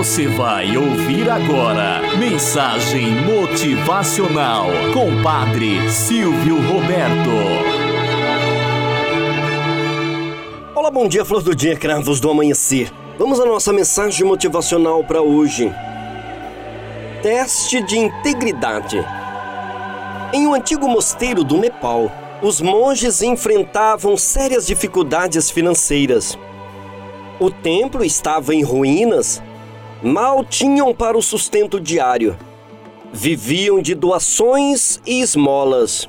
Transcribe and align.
Você 0.00 0.26
vai 0.28 0.78
ouvir 0.78 1.28
agora 1.28 2.00
Mensagem 2.16 3.16
Motivacional 3.16 4.64
com 4.94 5.22
Padre 5.22 5.90
Silvio 5.90 6.56
Roberto. 6.56 7.28
Olá, 10.74 10.90
bom 10.90 11.06
dia, 11.06 11.22
flor 11.22 11.42
do 11.42 11.54
dia, 11.54 11.76
cravos 11.76 12.18
do 12.18 12.30
amanhecer. 12.30 12.90
Vamos 13.18 13.38
à 13.40 13.44
nossa 13.44 13.74
mensagem 13.74 14.26
motivacional 14.26 15.04
para 15.04 15.20
hoje. 15.20 15.70
Teste 17.22 17.82
de 17.82 17.98
integridade. 17.98 19.06
Em 20.32 20.46
um 20.46 20.54
antigo 20.54 20.88
mosteiro 20.88 21.44
do 21.44 21.58
Nepal, 21.58 22.10
os 22.40 22.58
monges 22.62 23.20
enfrentavam 23.20 24.16
sérias 24.16 24.66
dificuldades 24.66 25.50
financeiras. 25.50 26.38
O 27.38 27.50
templo 27.50 28.02
estava 28.02 28.54
em 28.54 28.62
ruínas, 28.62 29.42
mal 30.02 30.44
tinham 30.44 30.94
para 30.94 31.16
o 31.16 31.22
sustento 31.22 31.78
diário. 31.78 32.36
Viviam 33.12 33.80
de 33.80 33.94
doações 33.94 35.00
e 35.04 35.20
esmolas. 35.20 36.06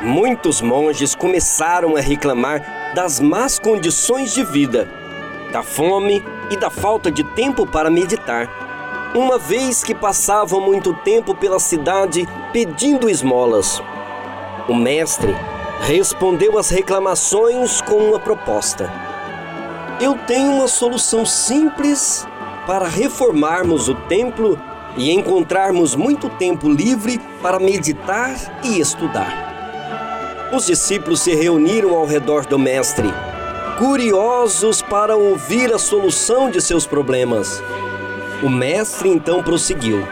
Muitos 0.00 0.60
monges 0.60 1.14
começaram 1.14 1.96
a 1.96 2.00
reclamar 2.00 2.92
das 2.94 3.20
más 3.20 3.58
condições 3.58 4.34
de 4.34 4.44
vida, 4.44 4.88
da 5.52 5.62
fome 5.62 6.22
e 6.50 6.56
da 6.56 6.70
falta 6.70 7.10
de 7.10 7.22
tempo 7.22 7.66
para 7.66 7.90
meditar, 7.90 9.12
uma 9.14 9.38
vez 9.38 9.84
que 9.84 9.94
passavam 9.94 10.60
muito 10.60 10.94
tempo 10.94 11.34
pela 11.34 11.58
cidade 11.58 12.26
pedindo 12.52 13.08
esmolas. 13.08 13.82
O 14.68 14.74
mestre 14.74 15.34
respondeu 15.80 16.58
às 16.58 16.70
reclamações 16.70 17.80
com 17.82 17.96
uma 17.96 18.18
proposta. 18.18 18.90
Eu 20.00 20.16
tenho 20.26 20.52
uma 20.52 20.68
solução 20.68 21.26
simples 21.26 22.26
para 22.66 22.86
reformarmos 22.86 23.88
o 23.88 23.94
templo 23.94 24.58
e 24.96 25.10
encontrarmos 25.10 25.94
muito 25.94 26.28
tempo 26.28 26.68
livre 26.68 27.20
para 27.40 27.58
meditar 27.58 28.34
e 28.62 28.78
estudar. 28.78 30.50
Os 30.52 30.66
discípulos 30.66 31.20
se 31.20 31.34
reuniram 31.34 31.94
ao 31.94 32.04
redor 32.04 32.44
do 32.44 32.58
Mestre, 32.58 33.08
curiosos 33.78 34.82
para 34.82 35.16
ouvir 35.16 35.72
a 35.72 35.78
solução 35.78 36.50
de 36.50 36.60
seus 36.60 36.86
problemas. 36.86 37.62
O 38.42 38.50
Mestre 38.50 39.08
então 39.08 39.42
prosseguiu: 39.42 40.06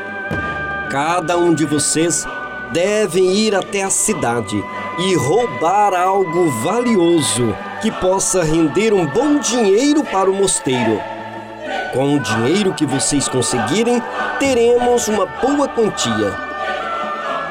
Cada 0.91 1.37
um 1.37 1.53
de 1.53 1.67
vocês 1.67 2.27
devem 2.73 3.33
ir 3.35 3.55
até 3.55 3.83
a 3.83 3.91
cidade 3.91 4.57
e 4.98 5.14
roubar 5.14 5.92
algo 5.92 6.48
valioso 6.62 7.55
que 7.83 7.91
possa 7.91 8.42
render 8.42 8.95
um 8.95 9.07
bom 9.07 9.39
dinheiro 9.39 10.03
para 10.05 10.31
o 10.31 10.35
mosteiro. 10.35 11.01
Com 11.92 12.14
o 12.14 12.20
dinheiro 12.20 12.72
que 12.72 12.86
vocês 12.86 13.28
conseguirem, 13.28 14.00
teremos 14.38 15.08
uma 15.08 15.27
boa 15.27 15.66
quantia. 15.66 16.33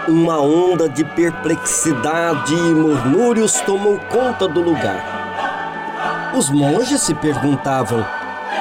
Uma 0.08 0.40
onda 0.40 0.88
de 0.88 1.04
perplexidade 1.04 2.54
e 2.54 2.74
murmúrios 2.74 3.60
tomou 3.62 4.00
conta 4.10 4.48
do 4.48 4.62
lugar. 4.62 6.32
Os 6.34 6.50
monges 6.50 7.02
se 7.02 7.14
perguntavam: 7.14 8.06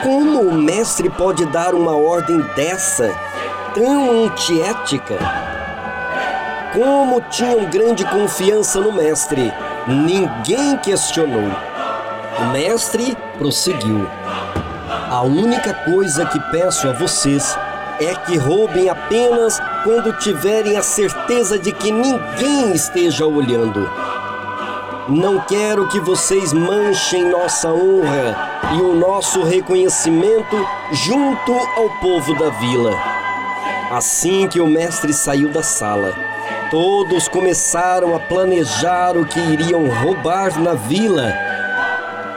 como 0.02 0.40
o 0.40 0.52
mestre 0.52 1.08
pode 1.08 1.46
dar 1.46 1.74
uma 1.74 1.96
ordem 1.96 2.40
dessa, 2.56 3.14
tão 3.72 4.24
antiética? 4.24 5.16
Como 6.72 7.20
tinham 7.30 7.66
grande 7.66 8.04
confiança 8.04 8.80
no 8.80 8.92
mestre, 8.92 9.52
ninguém 9.86 10.76
questionou. 10.78 11.50
O 12.40 12.44
mestre 12.52 13.16
prosseguiu: 13.38 14.08
A 15.19 15.22
única 15.22 15.74
coisa 15.74 16.24
que 16.27 16.38
peço 16.38 16.86
a 16.86 16.92
vocês 16.92 17.58
é 18.00 18.14
que 18.14 18.36
roubem 18.36 18.88
apenas 18.88 19.58
quando 19.83 20.16
tiverem 20.16 20.77
a 20.77 20.80
certeza 20.80 21.58
de 21.58 21.73
que 21.73 21.90
ninguém 21.90 22.70
esteja 22.73 23.27
olhando. 23.27 23.90
Não 25.08 25.40
quero 25.40 25.89
que 25.89 25.98
vocês 25.98 26.52
manchem 26.52 27.24
nossa 27.24 27.68
honra 27.68 28.61
e 28.77 28.80
o 28.80 28.95
nosso 28.95 29.42
reconhecimento 29.42 30.56
junto 30.92 31.52
ao 31.52 31.90
povo 32.00 32.39
da 32.39 32.50
vila. 32.50 32.96
Assim 33.90 34.46
que 34.46 34.61
o 34.61 34.68
mestre 34.68 35.12
saiu 35.12 35.48
da 35.48 35.64
sala, 35.64 36.14
Todos 36.70 37.27
começaram 37.27 38.14
a 38.14 38.20
planejar 38.20 39.17
o 39.17 39.27
que 39.27 39.40
iriam 39.40 39.89
roubar 39.89 40.61
na 40.61 40.74
vila 40.74 41.35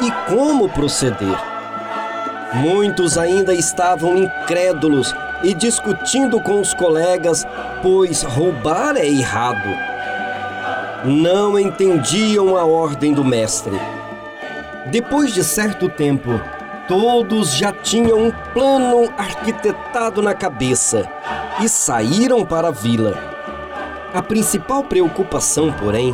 e 0.02 0.10
como 0.34 0.68
proceder. 0.68 1.51
Muitos 2.54 3.18
ainda 3.18 3.54
estavam 3.54 4.18
incrédulos 4.18 5.16
e 5.42 5.54
discutindo 5.54 6.40
com 6.42 6.60
os 6.60 6.74
colegas, 6.74 7.46
pois 7.82 8.24
roubar 8.24 8.98
é 8.98 9.08
errado. 9.08 9.70
Não 11.06 11.58
entendiam 11.58 12.58
a 12.58 12.66
ordem 12.66 13.14
do 13.14 13.24
mestre. 13.24 13.80
Depois 14.88 15.34
de 15.34 15.44
certo 15.44 15.88
tempo, 15.88 16.42
todos 16.88 17.54
já 17.56 17.72
tinham 17.72 18.20
um 18.20 18.32
plano 18.54 19.10
arquitetado 19.18 20.22
na 20.22 20.34
cabeça 20.34 21.10
e 21.62 21.70
saíram 21.70 22.46
para 22.46 22.68
a 22.68 22.72
vila. 22.72 23.18
A 24.14 24.22
principal 24.22 24.84
preocupação, 24.84 25.72
porém, 25.72 26.14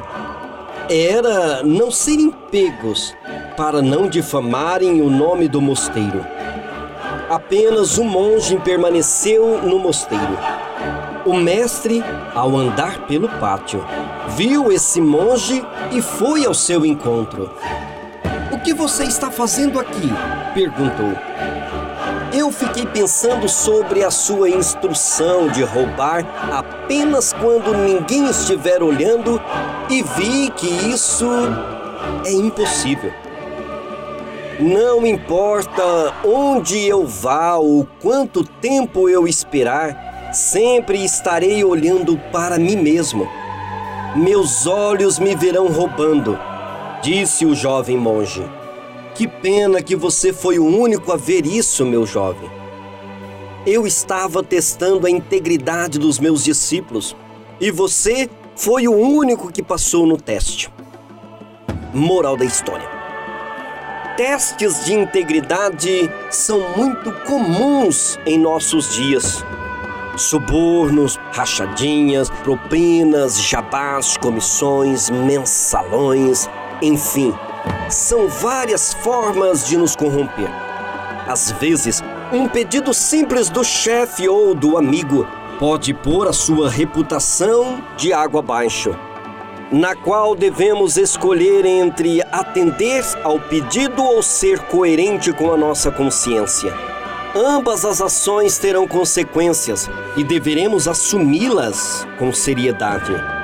era 0.89 1.63
não 1.63 1.91
serem 1.91 2.31
pegos 2.31 3.13
para 3.55 3.81
não 3.81 4.07
difamarem 4.07 5.01
o 5.01 5.09
nome 5.09 5.47
do 5.47 5.61
mosteiro. 5.61 6.25
Apenas 7.29 7.97
um 7.97 8.05
monge 8.05 8.57
permaneceu 8.57 9.61
no 9.61 9.79
mosteiro. 9.79 10.37
O 11.25 11.33
mestre, 11.33 12.01
ao 12.33 12.55
andar 12.55 13.05
pelo 13.05 13.27
pátio, 13.27 13.83
viu 14.29 14.71
esse 14.71 15.01
monge 15.01 15.65
e 15.91 16.01
foi 16.01 16.45
ao 16.45 16.53
seu 16.53 16.85
encontro. 16.85 17.51
O 18.51 18.59
que 18.59 18.73
você 18.73 19.03
está 19.03 19.29
fazendo 19.29 19.79
aqui? 19.79 20.09
perguntou. 20.53 21.13
Eu 22.37 22.51
fiquei 22.51 22.85
pensando 22.85 23.49
sobre 23.49 24.03
a 24.03 24.11
sua 24.11 24.47
instrução 24.47 25.47
de 25.47 25.63
roubar 25.63 26.23
apenas 26.53 27.33
quando 27.33 27.73
ninguém 27.73 28.29
estiver 28.29 28.83
olhando 28.83 29.41
e 29.89 30.03
vi 30.03 30.51
que 30.51 30.67
isso 30.67 31.25
é 32.23 32.31
impossível. 32.31 33.11
Não 34.59 35.03
importa 35.03 35.81
onde 36.23 36.77
eu 36.87 37.07
vá 37.07 37.55
ou 37.55 37.87
quanto 37.99 38.43
tempo 38.43 39.09
eu 39.09 39.27
esperar, 39.27 40.29
sempre 40.31 41.03
estarei 41.03 41.63
olhando 41.63 42.19
para 42.31 42.59
mim 42.59 42.75
mesmo. 42.75 43.27
Meus 44.15 44.67
olhos 44.67 45.17
me 45.17 45.35
verão 45.35 45.69
roubando, 45.69 46.37
disse 47.01 47.47
o 47.47 47.55
jovem 47.55 47.97
monge. 47.97 48.45
Que 49.17 49.27
pena 49.27 49.81
que 49.81 49.95
você 49.95 50.31
foi 50.31 50.59
o 50.59 50.65
único 50.67 51.11
a 51.11 51.17
ver 51.17 51.43
isso, 51.43 51.83
meu 51.83 52.05
jovem. 52.05 52.47
Eu 53.65 53.87
estava 53.87 54.43
testando 54.43 55.07
a 55.07 55.09
integridade 55.09 55.97
dos 55.97 56.19
meus 56.19 56.43
discípulos 56.43 57.15
e 57.59 57.71
você 57.71 58.29
foi 58.55 58.87
o 58.87 58.93
único 58.93 59.51
que 59.51 59.63
passou 59.63 60.05
no 60.05 60.17
teste. 60.17 60.71
Moral 61.95 62.37
da 62.37 62.45
história: 62.45 62.87
Testes 64.15 64.85
de 64.85 64.93
integridade 64.93 66.11
são 66.29 66.59
muito 66.77 67.11
comuns 67.25 68.19
em 68.23 68.37
nossos 68.37 68.93
dias. 68.93 69.43
Subornos, 70.15 71.17
rachadinhas, 71.33 72.29
propinas, 72.43 73.41
jabás, 73.41 74.15
comissões, 74.15 75.09
mensalões, 75.09 76.47
enfim 76.83 77.33
são 77.89 78.27
várias 78.27 78.93
formas 78.93 79.65
de 79.65 79.77
nos 79.77 79.95
corromper. 79.95 80.49
Às 81.27 81.51
vezes, 81.51 82.03
um 82.31 82.47
pedido 82.47 82.93
simples 82.93 83.49
do 83.49 83.63
chefe 83.63 84.27
ou 84.27 84.53
do 84.53 84.77
amigo 84.77 85.27
pode 85.59 85.93
pôr 85.93 86.27
a 86.27 86.33
sua 86.33 86.69
reputação 86.69 87.83
de 87.97 88.13
água 88.13 88.39
abaixo, 88.39 88.95
na 89.71 89.95
qual 89.95 90.35
devemos 90.35 90.97
escolher 90.97 91.65
entre 91.65 92.21
atender 92.31 93.03
ao 93.23 93.39
pedido 93.39 94.03
ou 94.03 94.21
ser 94.21 94.59
coerente 94.59 95.33
com 95.33 95.51
a 95.51 95.57
nossa 95.57 95.91
consciência. 95.91 96.73
Ambas 97.35 97.85
as 97.85 98.01
ações 98.01 98.57
terão 98.57 98.87
consequências 98.87 99.89
e 100.15 100.23
deveremos 100.23 100.87
assumi-las 100.87 102.07
com 102.17 102.31
seriedade. 102.31 103.36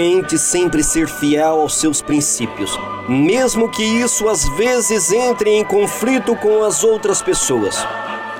Tente 0.00 0.38
sempre 0.38 0.80
ser 0.84 1.08
fiel 1.08 1.58
aos 1.60 1.80
seus 1.80 2.00
princípios, 2.00 2.78
mesmo 3.08 3.68
que 3.68 3.82
isso 3.82 4.28
às 4.28 4.48
vezes 4.50 5.10
entre 5.10 5.50
em 5.50 5.64
conflito 5.64 6.36
com 6.36 6.62
as 6.62 6.84
outras 6.84 7.20
pessoas. 7.20 7.84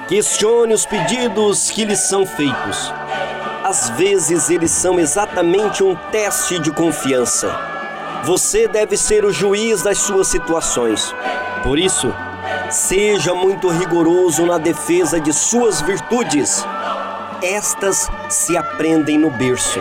Questione 0.07 0.73
os 0.73 0.87
pedidos 0.87 1.69
que 1.69 1.85
lhes 1.85 1.99
são 1.99 2.25
feitos. 2.25 2.95
Às 3.65 3.91
vezes 3.91 4.51
eles 4.51 4.71
são 4.71 5.01
exatamente 5.01 5.83
um 5.83 5.97
teste 6.13 6.61
de 6.61 6.71
confiança. 6.71 7.53
Você 8.23 8.69
deve 8.69 8.97
ser 8.97 9.25
o 9.25 9.33
juiz 9.33 9.83
das 9.83 9.99
suas 9.99 10.29
situações. 10.29 11.13
Por 11.65 11.77
isso, 11.77 12.15
Seja 12.71 13.35
muito 13.35 13.69
rigoroso 13.69 14.47
na 14.47 14.59
defesa 14.59 15.19
de 15.19 15.33
suas 15.33 15.81
virtudes. 15.81 16.65
Estas 17.43 18.09
se 18.29 18.57
aprendem 18.57 19.19
no 19.19 19.31
berço. 19.31 19.81